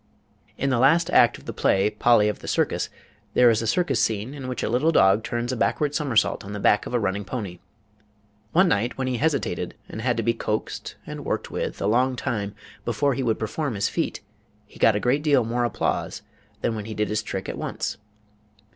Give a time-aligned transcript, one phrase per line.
[0.57, 2.89] In the last act of the play, "Polly of the Circus,"
[3.35, 6.53] there is a circus scene in which a little dog turns a backward somersault on
[6.53, 7.59] the back of a running pony.
[8.51, 12.15] One night when he hesitated and had to be coaxed and worked with a long
[12.15, 14.21] time before he would perform his feat
[14.65, 16.23] he got a great deal more applause
[16.61, 17.97] than when he did his trick at once.